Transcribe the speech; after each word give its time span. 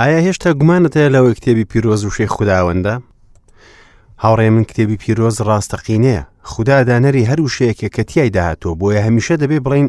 ئایا 0.00 0.18
هێشتا 0.26 0.50
گومانت 0.58 0.92
هەیە 0.98 1.10
لەوەی 1.14 1.34
کتێبی 1.38 1.64
پیرۆز 1.70 2.00
و 2.04 2.10
شێ 2.16 2.26
خودداوەندە؟ 2.34 2.94
هاوڕێ 4.24 4.48
من 4.54 4.64
کتێبی 4.70 4.96
پیرۆز 5.02 5.36
ڕاستەقینەیە 5.48 6.22
خوددا 6.50 6.78
دانەری 6.88 7.28
هەرو 7.30 7.52
شەیەکە 7.56 7.88
کە 7.94 8.02
تیای 8.10 8.30
داهاتۆ 8.36 8.70
بۆیە 8.80 9.00
هەمیشە 9.06 9.34
دەبێ 9.42 9.58
بڵین 9.66 9.86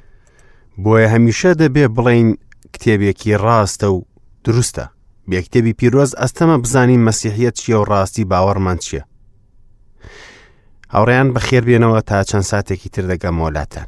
بۆیە 0.84 1.08
هەمیشە 1.16 1.52
دەبێ 1.62 1.86
بڵین 1.96 2.28
کتێبێکی 2.74 3.34
ڕاستە 3.46 3.88
و 3.96 3.98
دروستە 4.46 4.86
بێکتێبی 5.30 5.74
پیرۆز 5.80 6.12
ئەستەمە 6.22 6.58
بزانین 6.64 7.02
مەسیحیت 7.08 7.56
چیە 7.62 7.78
و 7.82 7.88
ڕاستی 7.92 8.24
باوەڕمان 8.32 8.78
چییە؟ 8.86 9.04
هاوڕێیان 10.94 11.30
بەخێربێنەوە 11.36 12.00
تا 12.10 12.18
چەند 12.30 12.46
ساتێکی 12.52 12.90
تر 12.94 13.04
دەگەم 13.12 13.36
وڵاتەن. 13.44 13.88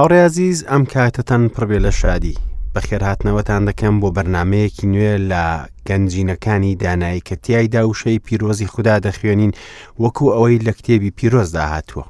هاوڕێزیز 0.00 0.58
ئەم 0.70 0.82
کاتەتەن 0.94 1.42
پڕبێ 1.54 1.78
لە 1.86 1.92
شادی 2.00 2.36
بەخێرهاتنەوەتان 2.74 3.62
دەکەم 3.68 3.94
بۆ 4.00 4.08
بەرنمەیەکی 4.16 4.86
نوێ 4.92 5.14
لە 5.30 5.44
گەنجینەکانی 5.88 6.78
دانایی 6.82 7.24
کە 7.26 7.34
تیایدا 7.44 7.82
وشەی 7.86 8.22
پیرۆزی 8.26 8.70
خوددا 8.72 8.96
دەخوێنین 9.06 9.52
وەکو 10.02 10.24
ئەوەی 10.34 10.62
لە 10.66 10.72
کتێبی 10.78 11.14
پیرۆزدا 11.18 11.64
هاتووە. 11.72 12.04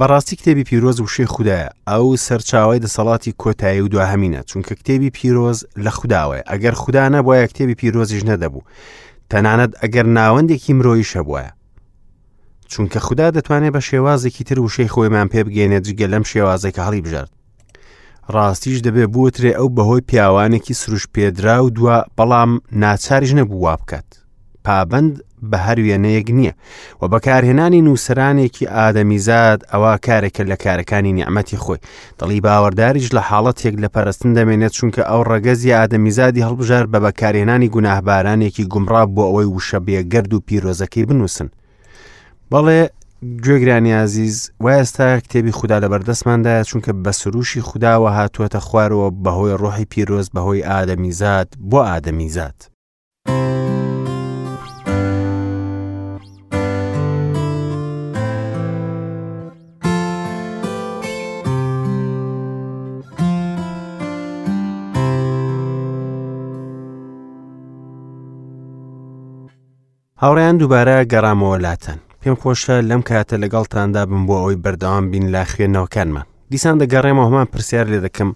بەڕاستی 0.00 0.36
کتێبی 0.36 0.64
پیرۆز 0.70 1.00
و 1.00 1.06
شێ 1.14 1.24
خوددایە 1.34 1.68
ئەو 1.90 2.06
سەرچاوی 2.26 2.80
دەسەڵاتی 2.84 3.32
کۆتایی 3.42 3.80
و 3.84 3.88
دواهمینە 3.94 4.40
چونکە 4.50 4.74
کتێبی 4.80 5.10
پیرۆز 5.18 5.58
لە 5.84 5.90
خودداوە 5.98 6.38
ئەگەر 6.50 6.74
خوددا 6.82 7.08
نەبواە 7.08 7.46
کتێبی 7.50 7.74
پیرۆزیش 7.80 8.22
نەدەبوو 8.30 8.62
تەنانەت 9.30 9.72
ئەگەر 9.82 10.06
ناوەندێکی 10.16 10.72
مرۆیی 10.78 11.08
شەبواە 11.12 11.50
چونکە 12.70 12.98
خوددا 13.06 13.30
دەتوانێت 13.36 13.72
بە 13.76 13.80
شێوازێکی 13.88 14.44
تر 14.48 14.60
وشەی 14.60 14.88
خۆیمان 14.94 15.28
پێ 15.32 15.40
بگەێنێت 15.46 15.84
جگە 15.88 16.06
لەم 16.12 16.22
شێوازێکە 16.32 16.78
هەڵی 16.86 17.00
بژارد 17.06 17.30
ڕاستیش 18.34 18.78
دەبێ 18.86 19.04
بوترێ 19.12 19.52
ئەو 19.58 19.68
بەهۆی 19.76 20.00
پیاوانێکی 20.08 20.74
سروش 20.80 21.04
پێدرا 21.14 21.56
و 21.64 21.68
دووە 21.76 21.96
بەڵام 22.16 22.50
ناچاریش 22.82 23.32
نەبوو 23.38 23.62
وا 23.64 23.76
بکات 23.80 24.06
پابند 24.64 25.12
بە 25.50 25.58
هەر 25.66 25.78
وێنەیەک 25.84 26.28
نییە 26.38 26.52
و 27.00 27.02
بەکارهێنانی 27.12 27.82
نووسرانێکی 27.86 28.70
ئادەمیزاد 28.76 29.60
ئەوە 29.72 29.92
کارێکە 30.06 30.42
لە 30.50 30.56
کارەکانی 30.64 31.12
نیعممەتی 31.18 31.58
خۆی 31.64 31.78
دڵی 32.20 32.40
باوەڕداریش 32.46 33.08
لە 33.16 33.20
حاڵەتێک 33.28 33.74
لە 33.82 33.88
پەرستن 33.94 34.30
دەمێنێت 34.38 34.72
چونکە 34.78 35.02
ئەو 35.10 35.20
ڕەگەزی 35.30 35.74
ئادەمیزادی 35.78 36.44
هەڵبژار 36.46 36.84
بە 36.92 36.98
بەکارهێنانی 37.04 37.68
گوناهبارانێکی 37.74 38.64
گومڕاب 38.72 39.08
بۆ 39.16 39.22
ئەوەی 39.28 39.48
وشە 39.56 39.78
بێگەرد 39.86 40.30
و 40.34 40.40
پیرۆزەکەی 40.46 41.06
بنووسن 41.08 41.48
بەڵێ 42.52 42.80
گوێگرانی 43.44 43.92
عزیز 44.04 44.36
و 44.64 44.66
ئێستا 44.76 45.08
کتێبی 45.24 45.52
خوددا 45.58 45.78
لە 45.82 45.88
بەردەستماندا 45.92 46.54
چونکە 46.68 46.92
بە 47.04 47.10
سروشی 47.20 47.60
خودداوە 47.68 48.10
هاتووەتە 48.18 48.58
خوارەوە 48.66 49.08
بەهۆی 49.24 49.58
ڕۆحی 49.62 49.86
پیرۆز 49.92 50.26
بەهۆی 50.34 50.66
ئادەمیزاد 50.68 51.48
بۆ 51.70 51.78
ئادەمیزاد. 51.90 52.58
هاوڕیان 70.28 70.58
دووبارە 70.60 70.96
گەڕامەوە 71.12 71.58
لاتەن 71.64 71.98
پێم 72.22 72.36
خۆشە 72.42 72.76
لەم 72.90 73.02
کاتە 73.08 73.34
لەگەڵتاندا 73.42 74.02
بم 74.10 74.22
بۆ 74.28 74.36
ئەوی 74.42 74.56
بەردەوام 74.64 75.04
بین 75.10 75.26
لا 75.34 75.42
خوێندنەوەکانمان 75.50 76.26
دیسان 76.52 76.76
دەگەڕێمە 76.82 77.22
هەمان 77.28 77.46
پرسیار 77.52 77.86
لێ 77.92 78.00
دەکەم 78.06 78.30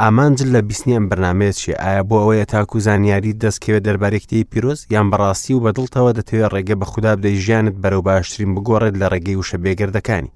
ئامانجل 0.00 0.48
لە 0.56 0.60
بیستنی 0.68 0.94
ئەم 0.96 1.06
بەرنمێت 1.10 1.56
چی 1.62 1.72
ئایا 1.82 2.02
بۆ 2.08 2.16
ئەوەیە 2.22 2.44
تاکو 2.52 2.78
زانیاری 2.86 3.32
دەستکەوێ 3.42 3.80
دەربارێکتی 3.86 4.44
پیرۆز 4.50 4.80
یان 4.94 5.06
بەڕاستی 5.10 5.52
و 5.56 5.60
بەدڵتەوە 5.66 6.10
دەتەوێت 6.18 6.52
ڕێگە 6.54 6.74
بە 6.80 6.84
خوددا 6.90 7.12
بدەی 7.16 7.36
ژیانت 7.44 7.74
بەرەو 7.82 8.02
باشترین 8.08 8.50
بگۆڕێت 8.54 8.94
لە 9.00 9.06
ڕێگەی 9.12 9.36
وشە 9.40 9.58
بێگردەکانی 9.64 10.30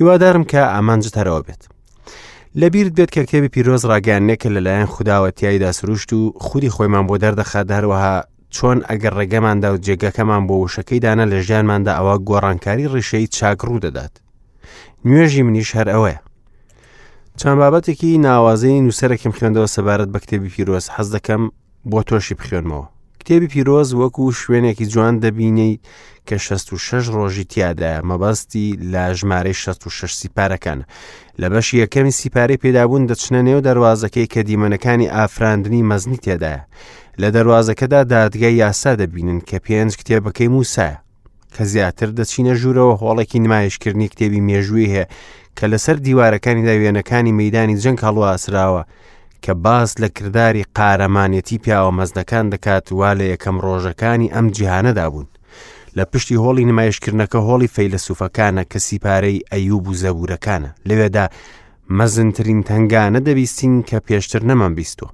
هیوادارم 0.00 0.44
کە 0.50 0.54
ئامانجت 0.74 1.14
هەرەوە 1.20 1.40
بێت 1.46 1.62
لەبیرت 2.60 2.92
بێت 2.98 3.10
کە 3.14 3.20
کتێبی 3.28 3.48
پیرۆز 3.54 3.82
ڕاگەانێکە 3.90 4.48
لەلایەن 4.54 4.88
خداوەتیایدا 4.94 5.70
سروشت 5.78 6.10
و 6.12 6.20
خودی 6.46 6.70
خۆیمان 6.74 7.04
بۆ 7.08 7.14
دەردەخات 7.22 7.68
هەروەها 7.78 8.14
چۆن 8.54 8.78
ئەگەر 8.90 9.14
ڕێگەماندا 9.18 9.68
و 9.72 9.80
جێگەکەمان 9.86 10.42
بۆ 10.48 10.54
وشەکەی 10.62 11.00
دانا 11.04 11.24
لە 11.32 11.38
ژیانماندا 11.46 11.92
ئەوە 11.98 12.14
گۆڕانکاری 12.28 12.90
ڕیشەی 12.94 13.30
چاکڕوو 13.36 13.82
دەدات 13.84 14.14
نوێژی 15.08 15.42
منیش 15.46 15.70
هەر 15.78 15.88
ئەوەیە 15.94 16.18
چەند 17.40 17.56
بابەتێکی 17.60 18.20
ناوازەی 18.26 18.82
نووسەرێکم 18.84 19.32
خوێندەوە 19.36 19.68
سەبارەت 19.76 20.10
بە 20.14 20.18
کتێبی 20.24 20.52
پیرۆز 20.54 20.86
حەز 20.94 21.08
دەکەم 21.16 21.42
بۆ 21.90 22.00
تۆشی 22.08 22.34
بخوێنمەوە 22.38 22.86
کتێبی 23.28 23.48
پیرۆز 23.54 23.88
وەکو 24.00 24.24
شوێنێکی 24.40 24.86
جوان 24.92 25.14
دەبینیت 25.24 25.80
کە 26.28 26.32
66 26.32 27.10
ڕۆژی 27.16 27.44
تیادایە 27.52 28.00
مەبەستی 28.10 28.68
لە 28.92 29.04
ژمارەی 29.18 29.54
66 29.64 30.12
سیپارەکان 30.20 30.80
لە 31.40 31.46
بەش 31.52 31.68
یەکەمی 31.82 32.12
سیپارەی 32.20 32.56
پێدابوون 32.62 33.04
دەچنە 33.10 33.40
نێو 33.48 33.60
دەواازەکەی 33.68 34.26
کە 34.32 34.40
دیمەنەکانی 34.48 35.08
ئافراندنی 35.16 35.82
مەزنی 35.90 36.20
تێدایە 36.24 36.60
لە 37.20 37.28
دەواازەکەدا 37.36 38.00
دادگای 38.14 38.54
یاسا 38.62 38.92
دەبینن 39.00 39.40
کە 39.48 39.56
پێنج 39.66 39.92
کتێبەکەی 40.00 40.52
موسایە 40.54 40.96
کە 41.54 41.62
زیاتر 41.72 42.08
دەچینە 42.18 42.54
ژوورەوە 42.60 42.94
هۆڵێکی 43.02 43.42
نمایشکردنی 43.44 44.08
کتێبی 44.12 44.40
مێژووی 44.48 44.90
هەیە 44.94 45.06
کە 45.58 45.64
لەسەر 45.72 45.96
دیوارەکانی 46.06 46.64
داوێنەکانی 46.68 47.36
مەدانی 47.40 47.80
جەنگ 47.82 47.98
هەڵواسراوە 48.06 48.82
کە 49.46 49.54
باس 49.54 49.90
لە 50.02 50.08
کردداری 50.16 50.64
قارەمانەتی 50.78 51.58
پیاوە 51.64 51.92
مەزنەکان 51.98 52.46
دەکات 52.54 52.86
وا 52.98 53.10
لە 53.18 53.24
یەکەم 53.32 53.56
ڕۆژەکانی 53.66 54.32
ئەم 54.34 54.46
جیهانەدا 54.56 55.06
بوون 55.12 55.26
لە 55.96 56.04
پشتی 56.12 56.40
هۆڵی 56.42 56.68
نمایشکردنەکە 56.70 57.38
هۆڵی 57.48 57.72
فەیلسوفەکانە 57.76 58.62
کە 58.70 58.78
سیپارەی 58.86 59.44
ئەیوب 59.52 59.84
و 59.88 59.94
زەبورەکانە 60.02 60.70
لەوێدا 60.88 61.26
مەزنترین 61.98 62.60
تنگانە 62.68 63.20
دەبیستین 63.28 63.74
کە 63.88 63.98
پێشتر 64.06 64.42
نەمان 64.48 64.72
بیستوە 64.78 65.08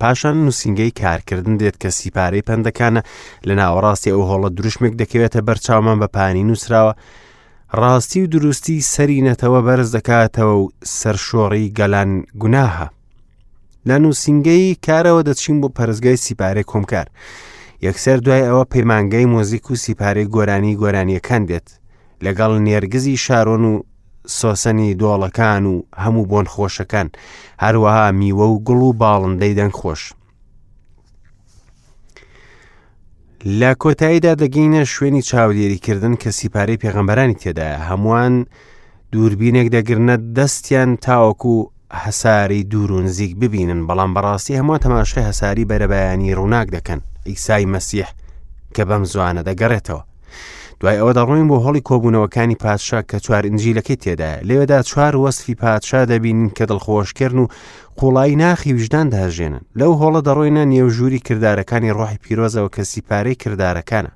پاشان 0.00 0.36
نووسنگەی 0.44 0.92
کارکردن 1.02 1.54
دێت 1.60 1.76
کە 1.84 1.88
سیپارەی 1.98 2.46
پندەکانە 2.48 3.00
لە 3.48 3.54
ناوەڕاستی 3.60 4.10
ئەو 4.12 4.22
هۆڵە 4.30 4.48
دروشمێک 4.56 4.94
دەکەوێتە 5.00 5.40
بەرچاومان 5.48 5.96
بە 6.02 6.06
پانی 6.16 6.44
نووسراوە 6.48 6.92
ڕاستی 7.74 8.20
و 8.22 8.26
دروستی 8.26 8.80
سەرینەتەوە 8.82 9.60
بەرز 9.66 9.88
دەکاتەوە 9.96 10.54
و 10.62 10.70
سەرشۆڕی 10.98 11.72
گەلان 11.78 12.10
گوناها 12.40 12.86
لە 13.88 13.96
نووسنگەی 14.02 14.78
کارەوە 14.86 15.22
دەچین 15.28 15.56
بۆ 15.60 15.68
پەرزگای 15.76 16.16
سیپارێ 16.24 16.62
کۆمکار 16.72 17.06
یەکسەر 17.86 18.18
دوای 18.24 18.46
ئەوە 18.48 18.64
پەیمانگەی 18.72 19.26
مۆزیک 19.34 19.64
و 19.70 19.74
سیپارەی 19.84 20.30
گۆرانی 20.34 20.78
گۆرانیەکان 20.82 21.42
بێت 21.48 21.68
لەگەڵ 22.24 22.52
نێرگزی 22.66 23.20
شارۆن 23.24 23.62
و 23.72 23.82
سۆسنی 24.38 24.94
دۆڵەکان 25.00 25.64
و 25.72 25.74
هەموو 26.04 26.28
بۆن 26.30 26.46
خۆشەکان 26.52 27.08
هەروەها 27.64 28.06
میوە 28.20 28.46
و 28.52 28.62
گوڵ 28.66 28.80
و 28.86 28.92
باڵندەی 29.00 29.56
دەنگخۆش 29.58 30.02
لە 33.44 33.70
کۆتاییدا 33.82 34.34
دەگەینە 34.42 34.82
شوێنی 34.92 35.22
چاودێریکردن 35.28 36.14
کە 36.22 36.30
سیپارەی 36.38 36.80
پێغەمبەرانی 36.82 37.38
تێدایە 37.42 37.78
هەمووان 37.88 38.34
دووربینێک 39.12 39.68
دەگرنە 39.76 40.16
دەستیان 40.36 40.90
تاوەکو 41.06 41.56
هەساری 42.04 42.64
دوور 42.70 42.90
و 42.92 43.00
نزیک 43.06 43.32
ببینن 43.42 43.80
بەڵام 43.88 44.10
بەڕاستی 44.16 44.58
هەموو 44.60 44.82
تەماشای 44.84 45.26
هەساری 45.30 45.66
بەرەبایانی 45.70 46.34
ڕووناک 46.38 46.66
دەکەن 46.76 47.00
ئیسای 47.30 47.64
مەسیح 47.74 48.08
کە 48.74 48.82
بەم 48.88 49.04
زوانە 49.12 49.42
دەگەڕێتەوە 49.48 50.02
دوای 50.80 50.96
ئەوەدا 50.98 51.22
ڕۆین 51.28 51.46
بۆ 51.50 51.56
هەڵی 51.66 51.80
کۆبوونەوەکانی 51.88 52.56
پادشا 52.64 53.00
کە 53.10 53.18
چوارنجیلەکەی 53.26 53.96
تێدا 54.04 54.32
لێوەدا 54.48 54.78
چوار 54.90 55.14
وەستفی 55.22 55.54
پادشا 55.64 56.00
دەبین 56.10 56.40
کە 56.58 56.64
دڵخۆشکردن 56.70 57.38
و 57.42 57.46
قوڵایی 57.98 58.36
ناخی 58.42 58.72
ویژدان 58.76 59.06
داژێنن 59.12 59.62
لەو 59.78 59.92
هۆڵە 60.00 60.20
دەڕۆینە 60.26 60.62
نێوژووری 60.72 61.18
کردارەکانی 61.26 61.94
ڕۆحی 61.98 62.18
پیرۆزەوە 62.24 62.68
کە 62.74 62.82
سیپارەی 62.90 63.34
کردارەکانە 63.42 64.12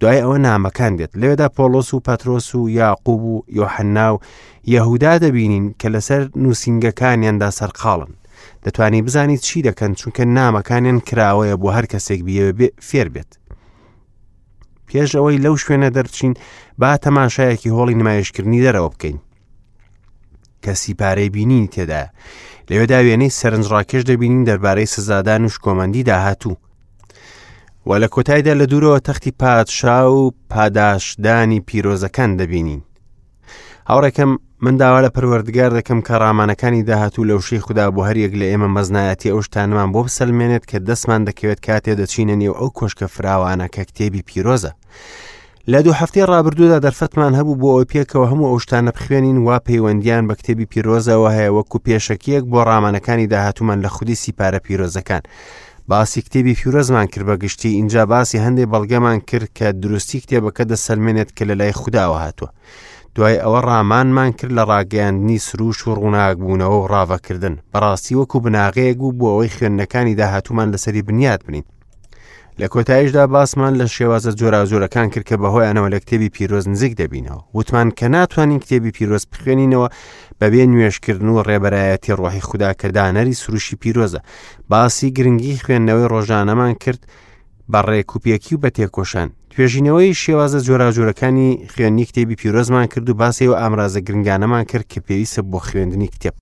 دوای 0.00 0.20
ئەوە 0.22 0.38
نامەکان 0.46 0.92
دێت 0.98 1.12
لێدا 1.20 1.48
پۆلۆس 1.56 1.90
و 1.94 2.02
پەترۆس 2.06 2.48
و 2.54 2.68
یاقوب 2.80 3.22
و 3.32 3.34
یۆحەننا 3.58 4.08
و 4.14 4.18
یەهودا 4.74 5.14
دەبینین 5.24 5.64
کە 5.82 5.88
لەسەر 5.94 6.22
نووسنگەکانیاندا 6.42 7.50
سەرقاڵن 7.58 8.12
دەتوانانی 8.64 9.02
بزانیت 9.06 9.40
چی 9.46 9.58
دەکەن 9.68 9.92
چونکە 10.00 10.22
نامەکانیان 10.36 10.98
کراوەیە 11.08 11.56
بۆ 11.62 11.68
هەر 11.76 11.86
کەسێک 11.92 12.20
بێ 12.26 12.68
فێر 12.90 13.08
بێت 13.14 13.30
پێش 14.90 15.10
ئەوەی 15.16 15.42
لەو 15.44 15.54
شوێنە 15.62 15.90
دەرچین 15.96 16.32
با 16.80 16.92
تەماشایەکی 17.04 17.74
هۆڵی 17.76 17.98
نمایشکردنی 18.00 18.64
دەرەوە 18.66 18.90
بکەین 18.94 19.16
کەسی 20.64 20.94
پارەی 21.00 21.30
بینی 21.36 21.68
تێدا 21.74 22.02
لەوێدا 22.70 22.98
وێنەی 23.06 23.36
سەرنجڕاکێش 23.40 24.02
دەبینین 24.10 24.44
دەربارەی 24.48 24.92
سزادان 24.94 25.42
و 25.44 25.52
شکۆمەندی 25.54 26.06
داهاتوو 26.10 26.56
و 27.86 27.90
لە 28.02 28.08
کۆتایدا 28.14 28.54
لە 28.60 28.64
دوورەوە 28.70 29.00
تەختی 29.08 29.32
پادشا 29.40 29.98
و 30.16 30.34
پاداشدانی 30.50 31.60
پیرۆزەکان 31.68 32.30
دەبینین 32.40 32.82
هاوڕێکم 33.92 34.28
من 34.64 34.74
داوا 34.80 35.00
لە 35.06 35.10
پەروەردگار 35.16 35.70
دەکەم 35.80 36.00
کە 36.06 36.12
ڕامانەکانی 36.24 36.82
داهاتوو 36.88 37.28
لەو 37.30 37.40
شەی 37.48 37.60
خوددا 37.66 37.86
بۆ 37.96 38.02
هەریەک 38.08 38.32
لە 38.40 38.44
ئێمە 38.50 38.68
مەزنایەتی 38.76 39.30
ئەو 39.32 39.40
شتانمان 39.46 39.88
بۆ 39.92 40.00
بسەلمێنێت 40.06 40.64
کە 40.70 40.78
دەستمان 40.88 41.20
دەکەوێت 41.28 41.60
کاتێ 41.66 41.92
دەچینە 42.00 42.34
نێو 42.42 42.54
ئەو 42.60 42.70
کۆشکە 42.78 43.06
فراوانە 43.14 43.66
کە 43.74 43.82
کتێبی 43.88 44.22
پیرۆزە. 44.28 44.70
لە 45.72 45.78
دوو 45.84 45.94
هەفتەی 46.00 46.26
ڕابردوودا 46.32 46.78
دەرفەتمان 46.84 47.32
هەبوو 47.38 47.60
بۆ 47.62 47.68
ئەو 47.76 47.84
پێکەوە 47.92 48.26
هەموو 48.30 48.50
ئەو 48.50 48.58
شتانە 48.64 48.90
بخوێنین 48.96 49.38
وا 49.46 49.56
پەیوەندیان 49.68 50.24
بە 50.28 50.34
کتێبی 50.40 50.66
پیرۆزەوە 50.72 51.30
هەیە 51.36 51.50
وەکو 51.58 51.78
پێشەکیەک 51.86 52.44
بۆ 52.52 52.60
ڕامانەکانی 52.70 53.26
داهاتومان 53.32 53.78
لە 53.84 53.88
خودی 53.94 54.14
سیپارە 54.22 54.58
پیرۆزەکان. 54.66 55.22
باسی 55.90 56.20
کتێبی 56.26 56.54
فیورەزمان 56.58 57.06
کرد 57.12 57.24
بە 57.28 57.34
گشتی 57.42 57.68
اینجا 57.78 58.02
باسی 58.12 58.38
هەندێک 58.44 58.68
بەڵگەمان 58.72 59.18
کرد 59.28 59.48
کە 59.58 59.64
دروستی 59.82 60.18
کتێبەکە 60.22 60.62
دەسەلمێنێت 60.72 61.30
کە 61.38 61.42
لە 61.48 61.54
لای 61.60 61.72
خودداوە 61.80 62.18
هاتووە. 62.24 62.48
دوای 63.18 63.38
ئەوە 63.42 63.60
ڕامانمان 63.68 64.30
کرد 64.38 64.52
لە 64.58 64.64
ڕاگەیاندنی 64.70 65.38
سروش 65.46 65.78
و 65.88 65.94
ڕووناکبوونەوە 66.00 66.76
و 66.78 66.86
ڕاوەکردن 66.92 67.54
بەڕاستی 67.72 68.14
وەکو 68.20 68.38
بناغەیەک 68.44 68.96
بوو 68.98 69.12
بۆ 69.18 69.26
ئەوەی 69.32 69.52
خوێندنەکانی 69.54 70.14
داهاتومان 70.20 70.68
لەسەری 70.74 71.02
بنیاد 71.08 71.40
بنین 71.48 71.64
لە 72.60 72.66
کۆتایشدا 72.72 73.24
باسمان 73.34 73.74
لە 73.80 73.86
شێوازە 73.96 74.30
جۆرازۆرەکان 74.40 75.08
کرد 75.12 75.26
کە 75.30 75.36
بەهۆیانەوە 75.42 75.88
لە 75.94 75.98
کتێبی 76.02 76.28
پیرۆز 76.28 76.68
نزیک 76.68 76.92
دەبینەوە 77.00 77.42
وتمان 77.54 77.88
کە 77.98 78.04
ناتوانین 78.04 78.60
کتێبی 78.60 78.90
پیرۆز 78.98 79.26
بخوێنینەوە 79.32 79.88
بەبێ 80.40 80.62
نوێشکردن 80.72 81.28
و 81.30 81.42
ڕێبەرایەتی 81.48 82.12
ڕۆحی 82.18 82.40
خودداکردانەری 82.48 83.34
سروشی 83.42 83.76
پیرۆزە 83.82 84.20
باسی 84.68 85.10
گرنگی 85.16 85.56
خوێندنەوەی 85.64 86.08
ڕۆژانەمان 86.12 86.74
کرد 86.84 87.00
بە 87.72 87.80
ڕێککوپیەکی 87.90 88.52
و 88.54 88.58
بە 88.62 88.68
تێکۆشان 88.76 89.28
توێژینەوەی 89.52 90.18
شێوازە 90.22 90.58
جۆراجۆرەکانی 90.66 91.48
خوێندنی 91.72 92.06
کتێبی 92.08 92.38
پیرۆزمان 92.40 92.86
کرد 92.92 93.06
و 93.10 93.14
باسی 93.20 93.46
و 93.50 93.54
ئامرازە 93.60 94.00
گرنگانەمان 94.08 94.64
کرد 94.70 94.86
کە 94.92 94.98
پێویستە 95.06 95.40
بۆ 95.50 95.58
خوێندنی 95.66 96.08
کتێب 96.14 96.34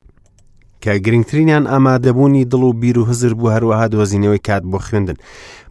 کە 0.82 0.90
گرنگترینیان 1.04 1.64
ئامادەبوونی 1.72 2.44
دڵ 2.52 2.62
و 2.68 2.72
بیر 2.80 2.96
و 2.98 3.04
هزر 3.10 3.32
بوو 3.38 3.50
هەروەها 3.54 3.86
دۆزینەوەی 3.94 4.40
کات 4.46 4.62
بۆ 4.72 4.78
خوێندن 4.86 5.16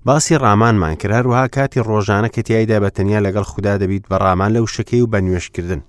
باسی 0.08 0.36
ڕامانمان 0.44 0.96
کرد 1.02 1.14
هەروەها 1.20 1.46
کاتی 1.56 1.80
ڕۆژانە 1.88 2.30
کە 2.36 2.42
تایدا 2.48 2.78
بەتەنیا 2.86 3.20
لەگەڵ 3.26 3.46
خوددا 3.52 3.74
دەبیت 3.82 4.04
بە 4.10 4.16
ڕامان 4.24 4.52
لەو 4.56 4.66
شەکەی 4.76 5.02
و 5.04 5.08
بە 5.14 5.20
نوێشکردن 5.28 5.82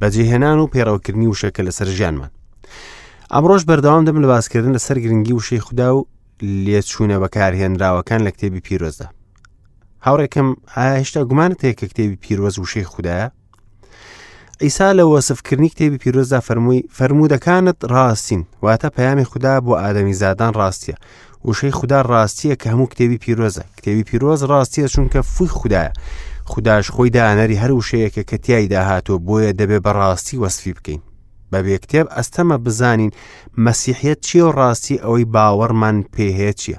بەجێهێنان 0.00 0.58
و 0.60 0.70
پێڕەوکردنی 0.72 1.28
وشەکە 1.32 1.60
لەسەر 1.66 1.88
ژیانمان 1.96 2.30
ئەمڕۆژ 3.34 3.62
بەردەوام 3.68 4.04
دەم 4.06 4.16
لە 4.22 4.26
باسکردن 4.32 4.72
لەسەر 4.76 4.96
گرنگی 5.04 5.34
وشەی 5.38 5.62
خوددا 5.66 5.88
و 5.96 6.00
لێچوونە 6.42 7.18
بەکارهێنراوەکان 7.22 8.20
لە 8.26 8.30
کتێبی 8.34 8.60
پیرۆزدا 8.66 9.08
هاوڕێکم 10.06 10.48
ئایا 10.76 10.92
هێشتا 11.00 11.20
گومانت 11.28 11.58
هەیە 11.64 11.74
کە 11.78 11.86
کتێبی 11.90 12.16
پیرۆز 12.24 12.54
وشەی 12.58 12.86
خوددایە 12.92 13.28
ئیسا 14.64 14.88
لە 14.98 15.04
وەسفکردنی 15.12 15.68
کتێبی 15.72 15.98
پیرۆزدا 16.02 16.40
فەرمووی 16.48 16.82
فەرمودەکانت 16.96 17.78
ڕاستین 17.94 18.42
واتە 18.64 18.88
پەیامی 18.96 19.28
خوددا 19.30 19.52
بۆ 19.66 19.72
ئادەمی 19.82 20.14
زادان 20.22 20.52
ڕاستیە 20.60 20.96
وشەی 21.48 21.74
خوددا 21.78 22.00
ڕاستیە 22.12 22.54
کە 22.60 22.66
هەموو 22.72 22.90
کتێبی 22.92 23.18
پیرۆزە 23.24 23.62
کتێبی 23.76 24.04
پیرۆز 24.10 24.40
ڕاستیە 24.50 24.86
چونکە 24.94 25.18
فوی 25.34 25.48
خوددایە 25.58 25.92
خودداش 26.52 26.86
خۆی 26.94 27.10
دانەری 27.16 27.60
هەر 27.62 27.70
وشەیەکە 27.78 28.22
کە 28.28 28.36
تیایدا 28.44 28.82
هاتووە 28.90 29.18
بۆیە 29.26 29.52
دەبێ 29.60 29.78
بەڕاستی 29.86 30.40
وەسفی 30.42 30.72
بکەین 30.76 31.00
بە 31.52 31.58
بێکتێب 31.66 32.06
ئەستەمە 32.16 32.56
بزانین 32.66 33.10
مەسیحەت 33.64 34.18
چیە 34.26 34.44
و 34.46 34.52
ڕاستی 34.58 35.00
ئەوەی 35.04 35.26
باوەڕمان 35.34 35.96
پێهێچیە. 36.14 36.78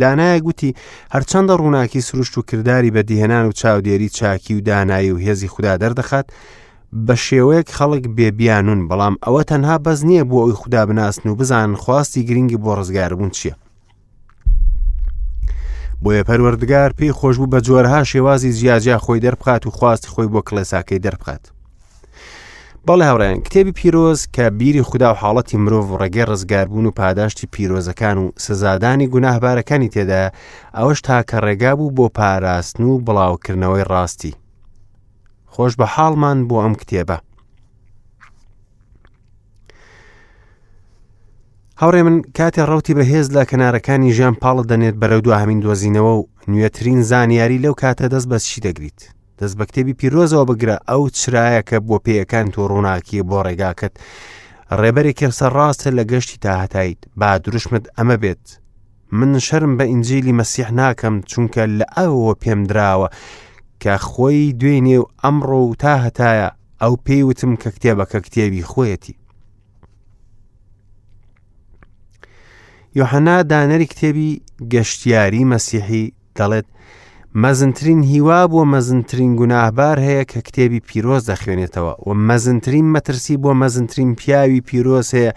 دانایە 0.00 0.38
گوتی 0.46 0.76
هەرچەندە 1.14 1.52
ڕووناکی 1.60 2.00
سروشت 2.08 2.34
و 2.38 2.42
کردداری 2.48 2.90
بە 2.94 3.02
دیهێنان 3.08 3.44
و 3.46 3.52
چاودێری 3.60 4.08
چاکی 4.18 4.54
و 4.54 4.60
دانایی 4.68 5.12
و 5.12 5.18
هێزی 5.24 5.48
خوددا 5.52 5.74
دەردەخات 5.82 6.26
بە 7.06 7.14
شێوەیەک 7.26 7.68
خەڵک 7.76 8.04
بێبیانون 8.16 8.80
بەڵام 8.88 9.14
ئەوە 9.24 9.42
تەنها 9.50 9.76
بەز 9.84 10.00
نییە 10.08 10.24
بۆ 10.28 10.36
ئەوی 10.42 10.52
خوددا 10.60 10.82
بناسن 10.90 11.28
و 11.28 11.34
بزان 11.40 11.70
خواستی 11.82 12.24
گرنگی 12.28 12.56
بۆ 12.62 12.70
ڕزگاربوون 12.78 13.30
چییە. 13.36 13.54
بۆیە 16.02 16.22
پەروەردگار 16.28 16.90
پێی 16.98 17.12
خۆشببوو 17.18 17.48
بە 17.52 17.58
جۆرەها 17.66 18.02
شێوازی 18.10 18.52
جیاجیا 18.58 18.96
خۆی 19.04 19.20
دەربخات 19.24 19.62
و 19.66 19.70
خواستی 19.78 20.08
خۆی 20.14 20.26
بۆ 20.32 20.40
کلێساکەی 20.48 21.02
دەربخات. 21.04 21.44
بەڵێ 22.90 23.04
هاوڕیان 23.10 23.38
کتێبی 23.46 23.72
پیرۆز 23.78 24.20
کە 24.36 24.44
بیری 24.58 24.82
خوددا 24.88 25.08
و 25.12 25.16
حاڵەتی 25.22 25.56
مرۆڤ 25.64 25.86
ڕێگەی 26.00 26.28
ڕزگاربوون 26.30 26.86
و 26.86 26.90
پاداشتی 27.00 27.46
پیرۆزەکان 27.54 28.16
و 28.22 28.24
سزادانی 28.44 29.06
گوناهبارەکانی 29.14 29.88
تێدا 29.94 30.22
ئەوەش 30.76 30.98
تاکە 31.06 31.38
ڕێگا 31.46 31.72
بوو 31.78 31.90
بۆ 31.96 32.06
پاراستن 32.18 32.82
و 32.84 32.98
بڵاوکردنەوەی 33.06 33.86
ڕاستی. 33.90 34.32
خۆش 35.52 35.72
بە 35.80 35.84
حاڵمان 35.94 36.38
بۆ 36.48 36.56
ئەم 36.62 36.74
کتێبە. 36.80 37.18
هاوڕێ 41.80 41.96
من 42.06 42.16
کاتێ 42.38 42.58
ڕوتی 42.70 42.94
بەهێز 42.98 43.26
لە 43.36 43.42
کەنارەکانی 43.50 44.12
ژیان 44.16 44.34
پاڵە 44.42 44.62
دەنێت 44.70 44.94
بەرەو 45.00 45.20
دو 45.24 45.32
هەمین 45.40 45.60
دۆزینەوە 45.64 46.12
و 46.16 46.24
نوێترین 46.50 47.00
زانیاری 47.10 47.58
لەو 47.64 47.74
کاتە 47.82 48.04
دەست 48.12 48.28
بەس 48.30 48.44
چی 48.50 48.60
دەگریت. 48.66 49.02
دەست 49.40 49.56
بە 49.58 49.64
کتێبی 49.68 49.92
پیرۆزەوە 50.00 50.44
بگرە 50.50 50.76
ئەو 50.90 51.02
چرایەکە 51.20 51.78
بۆ 51.86 51.96
پێیەکان 52.04 52.46
تۆ 52.54 52.62
ڕووناکی 52.70 53.22
بۆ 53.28 53.38
ڕێگاکەت 53.46 53.94
ڕێبەرێکی 54.80 55.28
سەرڕاستە 55.38 55.88
لە 55.98 56.02
گەشتی 56.10 56.38
تاهتایت 56.44 57.00
با 57.18 57.30
دروشمت 57.44 57.84
ئەمە 57.98 58.16
بێت 58.22 58.44
من 59.18 59.30
شەرم 59.46 59.72
بە 59.78 59.84
ئینجیلی 59.90 60.36
مەسیح 60.40 60.68
ناکەم 60.80 61.14
چونکە 61.30 61.62
لە 61.78 61.86
ئەوەوە 61.96 62.34
پێم 62.42 62.60
دراوە 62.70 63.08
کە 63.82 63.94
خۆی 64.08 64.52
دوێنێ 64.60 64.98
و 65.02 65.06
ئەمڕۆ 65.24 65.60
و 65.64 65.74
تا 65.82 65.94
هەتایە 66.04 66.48
ئەو 66.82 66.94
پێیوتم 67.06 67.52
کە 67.60 67.68
کتێبەکە 67.76 68.18
کتێبی 68.26 68.64
خۆیەتی 68.70 69.14
یۆحەنا 72.98 73.36
دانەری 73.50 73.90
کتێبی 73.92 74.30
گەشتیاری 74.72 75.42
مەسیحی 75.52 76.04
دەڵێت 76.38 76.68
مەزنترین 77.44 78.02
هیوا 78.02 78.46
بۆ 78.52 78.60
مەزنترین 78.72 79.32
گوناهبار 79.38 79.96
هەیە 80.06 80.24
کە 80.30 80.40
کتێبی 80.46 80.80
پیرۆز 80.88 81.24
دەخوێنێتەوە 81.30 81.92
و 82.08 82.10
مەزنترین 82.28 82.86
مەترسی 82.94 83.36
بۆ 83.42 83.50
مەزنترین 83.62 84.14
پیاوی 84.20 84.60
پیرۆز 84.68 85.08
هەیە 85.14 85.32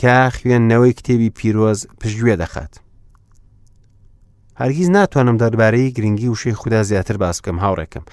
کە 0.00 0.14
خوێندنەوەی 0.36 0.92
کتێبی 0.98 1.30
پیرۆز 1.38 1.86
پشتگوێ 2.00 2.36
دەخات. 2.42 2.72
هەرگیز 4.60 4.88
ناتوانم 4.90 5.36
دەربارەی 5.42 5.92
گرنگی 5.96 6.28
وشەی 6.28 6.52
خوددا 6.60 6.82
زیاتر 6.82 7.16
باس 7.16 7.40
بکەم 7.40 7.58
هاوڕێکم 7.64 8.04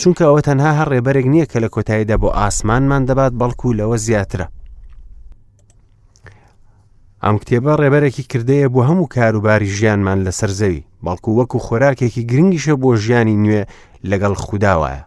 چونکە 0.00 0.24
ئەوە 0.28 0.40
تەنها 0.48 0.70
هەر 0.78 0.88
ڕێبەرێک 0.92 1.26
نییە 1.32 1.46
کە 1.50 1.58
لە 1.64 1.68
کۆتاییدا 1.74 2.16
بۆ 2.22 2.28
ئاسمانمان 2.40 3.02
دەبات 3.08 3.32
بەڵکو 3.40 3.68
لەوە 3.80 3.96
زیاترە 4.06 4.46
ئەم 7.24 7.36
کتێبە 7.40 7.72
ڕێبەرێکی 7.80 8.28
کردەیە 8.30 8.68
بۆ 8.74 8.80
هەموو 8.88 9.10
کاروباری 9.14 9.72
ژیانمان 9.76 10.18
لەسەر 10.26 10.50
زەوی 10.60 10.84
بەڵکو 11.04 11.30
وەکو 11.38 11.58
خۆراکێکی 11.66 12.26
گرنگیشە 12.30 12.74
بۆ 12.82 12.90
ژیانی 13.02 13.40
نوێ 13.44 13.62
لەگەڵ 14.10 14.34
خودداوایە 14.44 15.02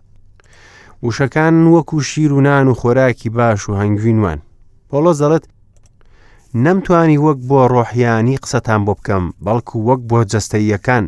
وشەکان 1.06 1.56
وەکو 1.75 1.98
شیر 2.10 2.32
و 2.34 2.41
نان 2.48 2.65
و 2.68 2.74
خۆراکی 2.82 3.30
باش 3.38 3.62
و 3.70 3.74
هەنگوینوان 3.82 4.39
پۆلۆ 4.89 5.13
زەڵت 5.22 5.44
نەمتوانی 6.65 7.20
وەک 7.25 7.39
بۆ 7.50 7.60
ڕۆحیانی 7.74 8.41
قسەتان 8.44 8.82
بۆ 8.88 8.94
بکەم 8.98 9.24
بەڵکو 9.46 9.75
وەک 9.89 10.01
بۆ 10.10 10.20
جەستەیەکان 10.32 11.06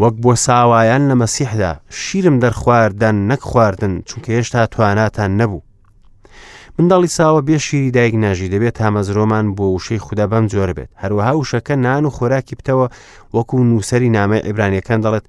وەک 0.00 0.14
بۆ 0.22 0.32
ساوایان 0.46 1.02
لە 1.10 1.14
مەسیحدا 1.22 1.72
شیرم 2.02 2.36
دەرخواردن 2.44 3.16
نەک 3.30 3.42
خواردن 3.50 3.92
چونکە 4.08 4.28
هێشتا 4.36 4.60
تواناتان 4.74 5.30
نەبوو 5.40 5.60
منداڵی 6.78 7.06
ساوە 7.18 7.40
بێ 7.48 7.58
شیری 7.66 7.90
دایک 7.96 8.14
ناژی 8.24 8.48
دەبێت 8.54 8.76
هامەزرۆمان 8.84 9.44
بۆ 9.56 9.64
وشەی 9.70 9.98
خوددا 10.04 10.26
بەم 10.32 10.44
جۆر 10.52 10.70
بێت 10.76 10.90
هەروەها 11.02 11.32
وشەکە 11.40 11.74
نان 11.86 12.04
و 12.06 12.10
خۆراکی 12.18 12.56
پتەوە 12.60 12.86
وەکو 13.34 13.56
نووسری 13.70 14.10
نامە 14.16 14.38
عیبرانیەکان 14.46 15.00
دەڵێت 15.04 15.26